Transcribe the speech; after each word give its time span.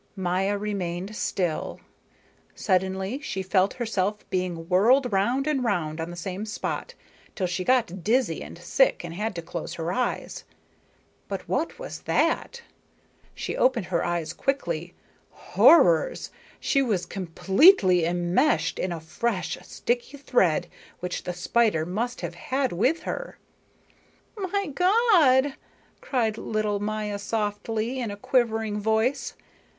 Maya 0.15 0.57
remained 0.57 1.15
still. 1.15 1.79
Suddenly 2.55 3.19
she 3.19 3.43
felt 3.43 3.73
herself 3.75 4.27
being 4.31 4.67
whirled 4.67 5.13
round 5.13 5.45
and 5.45 5.63
round 5.63 6.01
on 6.01 6.09
the 6.09 6.15
same 6.15 6.43
spot, 6.43 6.95
till 7.35 7.45
she 7.45 7.63
got 7.63 8.03
dizzy 8.03 8.41
and 8.41 8.57
sick 8.57 9.03
and 9.03 9.13
had 9.13 9.35
to 9.35 9.43
close 9.43 9.75
her 9.75 9.93
eyes. 9.93 10.43
But 11.27 11.47
what 11.47 11.77
was 11.77 11.99
that? 12.05 12.63
She 13.35 13.55
opened 13.55 13.85
her 13.85 14.03
eyes 14.03 14.33
quickly. 14.33 14.95
Horrors! 15.29 16.31
She 16.59 16.81
was 16.81 17.05
completely 17.05 18.03
enmeshed 18.03 18.79
in 18.79 18.91
a 18.91 18.99
fresh 18.99 19.55
sticky 19.61 20.17
thread 20.17 20.65
which 20.99 21.21
the 21.21 21.33
spider 21.33 21.85
must 21.85 22.21
have 22.21 22.33
had 22.33 22.71
with 22.73 23.03
her. 23.03 23.37
"My 24.35 24.65
God!" 24.65 25.53
cried 26.01 26.39
little 26.39 26.79
Maya 26.79 27.19
softly, 27.19 27.99
in 27.99 28.09
a 28.09 28.17
quivering 28.17 28.79
voice. 28.81 29.35